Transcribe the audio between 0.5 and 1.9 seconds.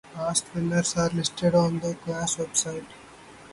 winners are listed on